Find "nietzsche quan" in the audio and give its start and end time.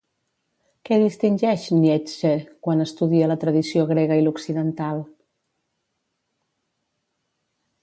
1.81-2.81